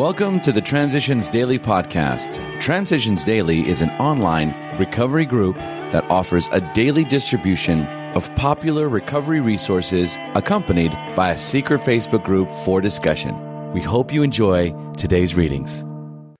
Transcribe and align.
Welcome 0.00 0.40
to 0.40 0.50
the 0.50 0.62
Transitions 0.62 1.28
Daily 1.28 1.58
podcast. 1.58 2.58
Transitions 2.58 3.22
Daily 3.22 3.68
is 3.68 3.82
an 3.82 3.90
online 4.00 4.54
recovery 4.78 5.26
group 5.26 5.56
that 5.56 6.10
offers 6.10 6.48
a 6.52 6.62
daily 6.72 7.04
distribution 7.04 7.84
of 8.16 8.34
popular 8.34 8.88
recovery 8.88 9.40
resources 9.40 10.16
accompanied 10.34 10.92
by 11.14 11.32
a 11.32 11.36
secret 11.36 11.82
Facebook 11.82 12.24
group 12.24 12.50
for 12.64 12.80
discussion. 12.80 13.34
We 13.74 13.82
hope 13.82 14.10
you 14.10 14.22
enjoy 14.22 14.72
today's 14.94 15.34
readings. 15.34 15.84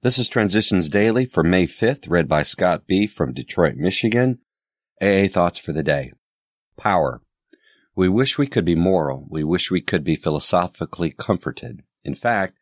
This 0.00 0.16
is 0.16 0.26
Transitions 0.26 0.88
Daily 0.88 1.26
for 1.26 1.42
May 1.42 1.66
5th, 1.66 2.08
read 2.08 2.28
by 2.28 2.44
Scott 2.44 2.86
B. 2.86 3.06
from 3.06 3.34
Detroit, 3.34 3.76
Michigan. 3.76 4.38
AA 5.02 5.28
Thoughts 5.28 5.58
for 5.58 5.74
the 5.74 5.82
Day. 5.82 6.14
Power. 6.78 7.20
We 7.94 8.08
wish 8.08 8.38
we 8.38 8.46
could 8.46 8.64
be 8.64 8.74
moral. 8.74 9.26
We 9.28 9.44
wish 9.44 9.70
we 9.70 9.82
could 9.82 10.02
be 10.02 10.16
philosophically 10.16 11.10
comforted. 11.10 11.82
In 12.02 12.14
fact, 12.14 12.56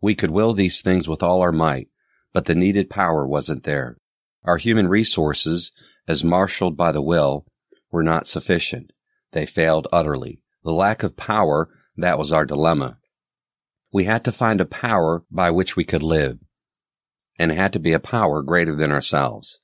we 0.00 0.14
could 0.14 0.30
will 0.30 0.52
these 0.52 0.80
things 0.80 1.08
with 1.08 1.22
all 1.22 1.40
our 1.40 1.52
might, 1.52 1.88
but 2.32 2.46
the 2.46 2.54
needed 2.54 2.90
power 2.90 3.26
wasn't 3.26 3.64
there. 3.64 3.98
Our 4.44 4.56
human 4.56 4.88
resources, 4.88 5.72
as 6.06 6.22
marshaled 6.22 6.76
by 6.76 6.92
the 6.92 7.02
will, 7.02 7.46
were 7.90 8.04
not 8.04 8.28
sufficient. 8.28 8.92
They 9.32 9.46
failed 9.46 9.88
utterly. 9.92 10.42
The 10.64 10.72
lack 10.72 11.02
of 11.02 11.16
power, 11.16 11.68
that 11.96 12.18
was 12.18 12.32
our 12.32 12.46
dilemma. 12.46 12.98
We 13.92 14.04
had 14.04 14.24
to 14.24 14.32
find 14.32 14.60
a 14.60 14.66
power 14.66 15.24
by 15.30 15.50
which 15.50 15.76
we 15.76 15.84
could 15.84 16.02
live, 16.02 16.38
and 17.38 17.50
it 17.50 17.56
had 17.56 17.72
to 17.72 17.78
be 17.78 17.92
a 17.92 18.00
power 18.00 18.42
greater 18.42 18.74
than 18.74 18.92
ourselves. 18.92 19.60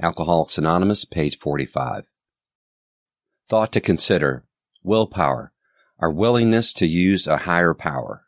Alcoholics 0.00 0.58
Anonymous, 0.58 1.06
page 1.06 1.38
45. 1.38 2.04
Thought 3.48 3.72
to 3.72 3.80
consider. 3.80 4.44
Willpower. 4.82 5.52
Our 5.98 6.10
willingness 6.10 6.74
to 6.74 6.86
use 6.86 7.26
a 7.26 7.38
higher 7.38 7.72
power. 7.72 8.25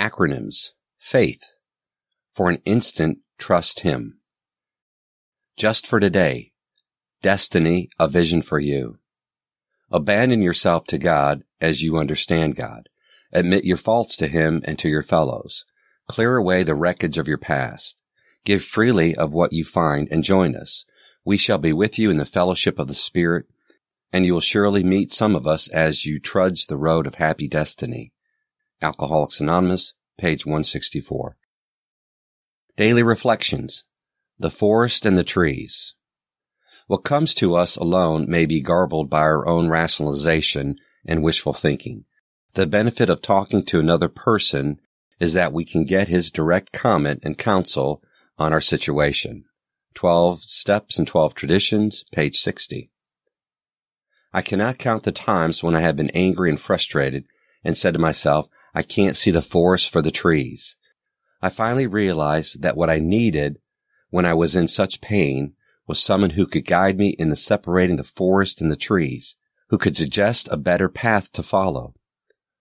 Acronyms. 0.00 0.70
Faith. 0.96 1.42
For 2.32 2.48
an 2.48 2.62
instant, 2.64 3.18
trust 3.36 3.80
Him. 3.80 4.18
Just 5.58 5.86
for 5.86 6.00
today. 6.00 6.52
Destiny, 7.20 7.90
a 7.98 8.08
vision 8.08 8.40
for 8.40 8.58
you. 8.58 8.96
Abandon 9.90 10.40
yourself 10.40 10.86
to 10.86 10.96
God 10.96 11.44
as 11.60 11.82
you 11.82 11.98
understand 11.98 12.56
God. 12.56 12.88
Admit 13.30 13.66
your 13.66 13.76
faults 13.76 14.16
to 14.16 14.26
Him 14.26 14.62
and 14.64 14.78
to 14.78 14.88
your 14.88 15.02
fellows. 15.02 15.66
Clear 16.08 16.38
away 16.38 16.62
the 16.62 16.74
wreckage 16.74 17.18
of 17.18 17.28
your 17.28 17.36
past. 17.36 18.02
Give 18.46 18.64
freely 18.64 19.14
of 19.14 19.34
what 19.34 19.52
you 19.52 19.66
find 19.66 20.08
and 20.10 20.24
join 20.24 20.56
us. 20.56 20.86
We 21.26 21.36
shall 21.36 21.58
be 21.58 21.74
with 21.74 21.98
you 21.98 22.10
in 22.10 22.16
the 22.16 22.24
fellowship 22.24 22.78
of 22.78 22.88
the 22.88 22.94
Spirit, 22.94 23.44
and 24.14 24.24
you 24.24 24.32
will 24.32 24.40
surely 24.40 24.82
meet 24.82 25.12
some 25.12 25.36
of 25.36 25.46
us 25.46 25.68
as 25.68 26.06
you 26.06 26.18
trudge 26.18 26.68
the 26.68 26.78
road 26.78 27.06
of 27.06 27.16
happy 27.16 27.48
destiny. 27.48 28.14
Alcoholics 28.82 29.40
Anonymous, 29.40 29.92
page 30.16 30.46
164. 30.46 31.36
Daily 32.78 33.02
Reflections. 33.02 33.84
The 34.38 34.48
Forest 34.48 35.04
and 35.04 35.18
the 35.18 35.24
Trees. 35.24 35.94
What 36.86 37.04
comes 37.04 37.34
to 37.34 37.56
us 37.56 37.76
alone 37.76 38.24
may 38.30 38.46
be 38.46 38.62
garbled 38.62 39.10
by 39.10 39.20
our 39.20 39.46
own 39.46 39.68
rationalization 39.68 40.76
and 41.04 41.22
wishful 41.22 41.52
thinking. 41.52 42.06
The 42.54 42.66
benefit 42.66 43.10
of 43.10 43.20
talking 43.20 43.64
to 43.66 43.80
another 43.80 44.08
person 44.08 44.80
is 45.18 45.34
that 45.34 45.52
we 45.52 45.66
can 45.66 45.84
get 45.84 46.08
his 46.08 46.30
direct 46.30 46.72
comment 46.72 47.20
and 47.22 47.36
counsel 47.36 48.02
on 48.38 48.54
our 48.54 48.62
situation. 48.62 49.44
12 49.92 50.42
Steps 50.42 50.98
and 50.98 51.06
12 51.06 51.34
Traditions, 51.34 52.04
page 52.12 52.38
60. 52.40 52.90
I 54.32 54.40
cannot 54.40 54.78
count 54.78 55.02
the 55.02 55.12
times 55.12 55.62
when 55.62 55.74
I 55.74 55.80
have 55.80 55.96
been 55.96 56.10
angry 56.10 56.48
and 56.48 56.58
frustrated 56.58 57.26
and 57.62 57.76
said 57.76 57.92
to 57.92 58.00
myself, 58.00 58.48
I 58.74 58.82
can't 58.82 59.16
see 59.16 59.30
the 59.30 59.42
forest 59.42 59.90
for 59.90 60.02
the 60.02 60.10
trees. 60.10 60.76
I 61.42 61.48
finally 61.48 61.86
realized 61.86 62.62
that 62.62 62.76
what 62.76 62.90
I 62.90 62.98
needed 62.98 63.58
when 64.10 64.26
I 64.26 64.34
was 64.34 64.54
in 64.54 64.68
such 64.68 65.00
pain 65.00 65.54
was 65.86 66.00
someone 66.02 66.30
who 66.30 66.46
could 66.46 66.66
guide 66.66 66.98
me 66.98 67.10
in 67.18 67.30
the 67.30 67.36
separating 67.36 67.96
the 67.96 68.04
forest 68.04 68.60
and 68.60 68.70
the 68.70 68.76
trees, 68.76 69.36
who 69.70 69.78
could 69.78 69.96
suggest 69.96 70.48
a 70.50 70.56
better 70.56 70.88
path 70.88 71.32
to 71.32 71.42
follow, 71.42 71.94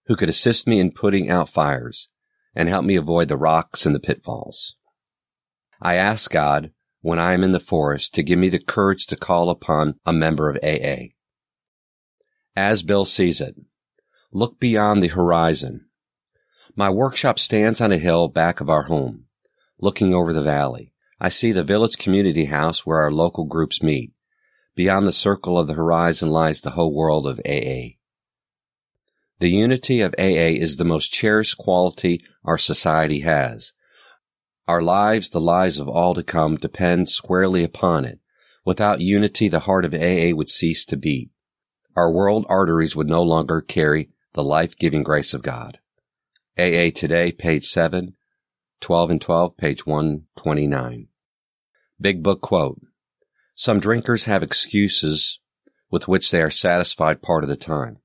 who 0.05 0.15
could 0.15 0.29
assist 0.29 0.67
me 0.67 0.79
in 0.79 0.91
putting 0.91 1.29
out 1.29 1.49
fires 1.49 2.09
and 2.55 2.69
help 2.69 2.85
me 2.85 2.95
avoid 2.95 3.27
the 3.27 3.37
rocks 3.37 3.85
and 3.85 3.93
the 3.93 3.99
pitfalls. 3.99 4.77
I 5.81 5.95
ask 5.95 6.31
God 6.31 6.71
when 7.01 7.19
I 7.19 7.33
am 7.33 7.43
in 7.43 7.51
the 7.51 7.59
forest 7.59 8.13
to 8.15 8.23
give 8.23 8.39
me 8.39 8.49
the 8.49 8.59
courage 8.59 9.05
to 9.07 9.15
call 9.15 9.49
upon 9.49 9.99
a 10.05 10.13
member 10.13 10.49
of 10.49 10.57
AA. 10.63 11.13
As 12.55 12.83
Bill 12.83 13.05
sees 13.05 13.41
it, 13.41 13.55
look 14.31 14.59
beyond 14.59 15.03
the 15.03 15.07
horizon 15.09 15.88
my 16.79 16.89
workshop 16.89 17.37
stands 17.37 17.81
on 17.81 17.91
a 17.91 17.97
hill 17.97 18.29
back 18.29 18.61
of 18.61 18.69
our 18.69 18.83
home, 18.83 19.25
looking 19.81 20.13
over 20.13 20.31
the 20.31 20.41
valley. 20.41 20.93
I 21.19 21.27
see 21.27 21.51
the 21.51 21.61
village 21.61 21.97
community 21.97 22.45
house 22.45 22.85
where 22.85 22.99
our 22.99 23.11
local 23.11 23.43
groups 23.43 23.83
meet. 23.83 24.13
Beyond 24.77 25.05
the 25.05 25.11
circle 25.11 25.59
of 25.59 25.67
the 25.67 25.73
horizon 25.73 26.29
lies 26.29 26.61
the 26.61 26.69
whole 26.69 26.95
world 26.95 27.27
of 27.27 27.41
AA. 27.45 27.97
The 29.39 29.49
unity 29.49 29.99
of 29.99 30.15
AA 30.17 30.55
is 30.55 30.77
the 30.77 30.85
most 30.85 31.11
cherished 31.11 31.57
quality 31.57 32.23
our 32.45 32.57
society 32.57 33.19
has. 33.19 33.73
Our 34.65 34.81
lives, 34.81 35.31
the 35.31 35.41
lives 35.41 35.81
of 35.81 35.89
all 35.89 36.13
to 36.13 36.23
come, 36.23 36.55
depend 36.55 37.09
squarely 37.09 37.65
upon 37.65 38.05
it. 38.05 38.19
Without 38.63 39.01
unity, 39.01 39.49
the 39.49 39.59
heart 39.67 39.83
of 39.83 39.93
AA 39.93 40.33
would 40.33 40.47
cease 40.47 40.85
to 40.85 40.95
beat. 40.95 41.29
Our 41.97 42.09
world 42.09 42.45
arteries 42.47 42.95
would 42.95 43.09
no 43.09 43.21
longer 43.21 43.59
carry 43.59 44.11
the 44.31 44.45
life-giving 44.45 45.03
grace 45.03 45.33
of 45.33 45.41
God. 45.41 45.79
AA 46.59 46.91
Today, 46.93 47.31
page 47.31 47.69
7, 47.69 48.17
12 48.81 49.09
and 49.11 49.21
12, 49.21 49.55
page 49.55 49.85
129. 49.85 51.07
Big 52.01 52.21
Book 52.21 52.41
quote. 52.41 52.81
Some 53.55 53.79
drinkers 53.79 54.25
have 54.25 54.43
excuses 54.43 55.39
with 55.89 56.09
which 56.09 56.31
they 56.31 56.41
are 56.41 56.51
satisfied 56.51 57.21
part 57.21 57.45
of 57.45 57.49
the 57.49 57.55
time, 57.55 57.99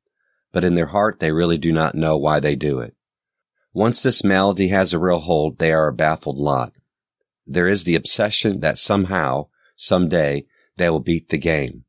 but 0.52 0.62
in 0.62 0.76
their 0.76 0.86
heart 0.86 1.18
they 1.18 1.32
really 1.32 1.58
do 1.58 1.72
not 1.72 1.96
know 1.96 2.16
why 2.16 2.38
they 2.38 2.54
do 2.54 2.78
it. 2.78 2.94
Once 3.72 4.04
this 4.04 4.22
malady 4.22 4.68
has 4.68 4.92
a 4.92 5.00
real 5.00 5.18
hold, 5.18 5.58
they 5.58 5.72
are 5.72 5.88
a 5.88 5.92
baffled 5.92 6.38
lot. 6.38 6.72
There 7.48 7.66
is 7.66 7.82
the 7.82 7.96
obsession 7.96 8.60
that 8.60 8.78
somehow, 8.78 9.48
someday, 9.74 10.46
they 10.76 10.88
will 10.88 11.00
beat 11.00 11.30
the 11.30 11.38
game, 11.38 11.86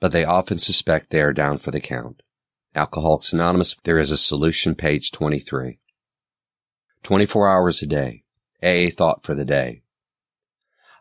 but 0.00 0.10
they 0.10 0.24
often 0.24 0.58
suspect 0.58 1.10
they 1.10 1.22
are 1.22 1.32
down 1.32 1.58
for 1.58 1.70
the 1.70 1.80
count. 1.80 2.24
Alcoholics 2.78 3.32
Anonymous, 3.32 3.74
there 3.82 3.98
is 3.98 4.12
a 4.12 4.16
solution, 4.16 4.76
page 4.76 5.10
23. 5.10 5.80
24 7.02 7.48
hours 7.48 7.82
a 7.82 7.86
day. 7.86 8.22
AA 8.62 8.90
thought 8.96 9.24
for 9.24 9.34
the 9.34 9.44
day. 9.44 9.82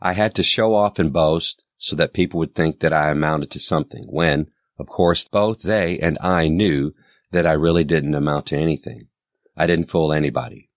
I 0.01 0.13
had 0.13 0.33
to 0.35 0.43
show 0.43 0.73
off 0.73 0.97
and 0.97 1.13
boast 1.13 1.63
so 1.77 1.95
that 1.95 2.13
people 2.13 2.39
would 2.39 2.55
think 2.55 2.79
that 2.79 2.93
I 2.93 3.11
amounted 3.11 3.51
to 3.51 3.59
something 3.59 4.05
when, 4.05 4.47
of 4.79 4.87
course, 4.87 5.27
both 5.27 5.61
they 5.61 5.99
and 5.99 6.17
I 6.19 6.47
knew 6.47 6.93
that 7.31 7.45
I 7.45 7.53
really 7.53 7.83
didn't 7.83 8.15
amount 8.15 8.47
to 8.47 8.57
anything. 8.57 9.09
I 9.55 9.67
didn't 9.67 9.91
fool 9.91 10.11
anybody. 10.11 10.71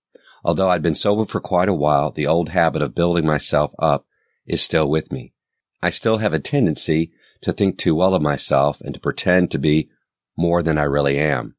Although 0.44 0.68
I'd 0.68 0.82
been 0.82 0.94
sober 0.94 1.24
for 1.24 1.40
quite 1.40 1.70
a 1.70 1.74
while, 1.74 2.10
the 2.10 2.26
old 2.26 2.50
habit 2.50 2.82
of 2.82 2.94
building 2.94 3.24
myself 3.24 3.72
up 3.78 4.04
is 4.44 4.60
still 4.60 4.90
with 4.90 5.10
me. 5.10 5.32
I 5.82 5.88
still 5.88 6.18
have 6.18 6.34
a 6.34 6.38
tendency 6.38 7.12
to 7.40 7.54
think 7.54 7.78
too 7.78 7.94
well 7.94 8.14
of 8.14 8.20
myself 8.20 8.82
and 8.82 8.92
to 8.92 9.00
pretend 9.00 9.50
to 9.52 9.58
be 9.58 9.88
more 10.40 10.62
than 10.62 10.78
I 10.78 10.84
really 10.84 11.18
am? 11.18 11.54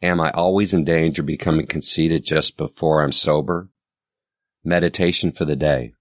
Am 0.00 0.20
I 0.20 0.30
always 0.30 0.72
in 0.72 0.84
danger 0.84 1.22
of 1.22 1.26
becoming 1.26 1.66
conceited 1.66 2.24
just 2.24 2.56
before 2.56 3.02
I'm 3.02 3.10
sober? 3.10 3.68
Meditation 4.62 5.32
for 5.32 5.44
the 5.44 5.56
day. 5.56 5.92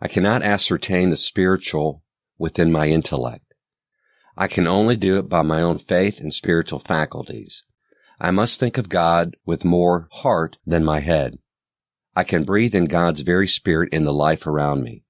I 0.00 0.08
cannot 0.08 0.42
ascertain 0.42 1.10
the 1.10 1.18
spiritual 1.18 2.02
within 2.38 2.72
my 2.72 2.86
intellect. 2.86 3.52
I 4.34 4.48
can 4.48 4.66
only 4.66 4.96
do 4.96 5.18
it 5.18 5.28
by 5.28 5.42
my 5.42 5.60
own 5.60 5.76
faith 5.78 6.20
and 6.20 6.32
spiritual 6.32 6.78
faculties. 6.78 7.64
I 8.18 8.30
must 8.30 8.58
think 8.58 8.78
of 8.78 8.88
God 8.88 9.36
with 9.44 9.62
more 9.62 10.08
heart 10.12 10.56
than 10.64 10.84
my 10.86 11.00
head. 11.00 11.38
I 12.16 12.24
can 12.24 12.44
breathe 12.44 12.74
in 12.74 12.86
God's 12.86 13.20
very 13.20 13.46
spirit 13.46 13.90
in 13.92 14.04
the 14.04 14.14
life 14.14 14.46
around 14.46 14.82
me. 14.82 15.04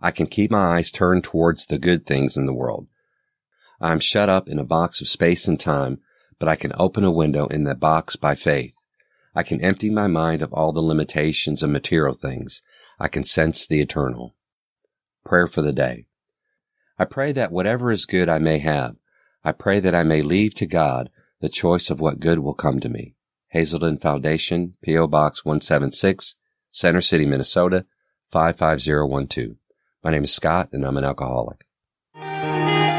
I 0.00 0.12
can 0.12 0.28
keep 0.28 0.52
my 0.52 0.76
eyes 0.76 0.92
turned 0.92 1.24
towards 1.24 1.66
the 1.66 1.78
good 1.78 2.06
things 2.06 2.36
in 2.36 2.46
the 2.46 2.54
world. 2.54 2.86
I 3.80 3.92
am 3.92 4.00
shut 4.00 4.28
up 4.28 4.48
in 4.48 4.58
a 4.58 4.64
box 4.64 5.00
of 5.00 5.08
space 5.08 5.46
and 5.46 5.58
time, 5.58 6.00
but 6.38 6.48
I 6.48 6.56
can 6.56 6.72
open 6.76 7.04
a 7.04 7.10
window 7.10 7.46
in 7.46 7.64
that 7.64 7.80
box 7.80 8.16
by 8.16 8.34
faith. 8.34 8.74
I 9.34 9.42
can 9.42 9.60
empty 9.60 9.90
my 9.90 10.06
mind 10.06 10.40
of 10.40 10.52
all 10.52 10.72
the 10.72 10.80
limitations 10.80 11.62
of 11.62 11.70
material 11.70 12.14
things. 12.14 12.62
I 12.98 13.08
can 13.08 13.24
sense 13.24 13.66
the 13.66 13.80
eternal. 13.80 14.34
Prayer 15.24 15.46
for 15.46 15.60
the 15.60 15.72
day. 15.72 16.06
I 16.98 17.04
pray 17.04 17.32
that 17.32 17.52
whatever 17.52 17.90
is 17.90 18.06
good 18.06 18.30
I 18.30 18.38
may 18.38 18.58
have. 18.58 18.96
I 19.44 19.52
pray 19.52 19.80
that 19.80 19.94
I 19.94 20.02
may 20.02 20.22
leave 20.22 20.54
to 20.54 20.66
God 20.66 21.10
the 21.40 21.50
choice 21.50 21.90
of 21.90 22.00
what 22.00 22.20
good 22.20 22.38
will 22.38 22.54
come 22.54 22.80
to 22.80 22.88
me. 22.88 23.14
Hazelden 23.48 23.98
Foundation, 23.98 24.74
P.O. 24.82 25.06
Box 25.06 25.44
176, 25.44 26.36
Center 26.72 27.02
City, 27.02 27.26
Minnesota, 27.26 27.84
55012. 28.30 29.56
My 30.02 30.10
name 30.10 30.24
is 30.24 30.32
Scott 30.32 30.70
and 30.72 30.84
I'm 30.86 30.96
an 30.96 31.04
alcoholic. 31.04 31.66